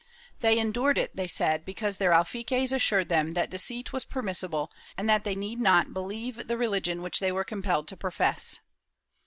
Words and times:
They 0.39 0.57
endured 0.57 0.97
it, 0.97 1.15
they 1.15 1.27
said, 1.27 1.63
because 1.63 1.99
their 1.99 2.11
alfaquies 2.11 2.71
assured 2.73 3.07
them 3.07 3.33
that 3.33 3.51
deceit 3.51 3.93
was 3.93 4.03
permissible, 4.03 4.71
and 4.97 5.07
that 5.07 5.23
they 5.25 5.35
need 5.35 5.59
not 5.59 5.93
believe 5.93 6.47
the 6.47 6.57
religion 6.57 7.03
which 7.03 7.19
they 7.19 7.31
were 7.31 7.43
compelled 7.43 7.87
to 7.89 7.97
profess. 7.97 8.61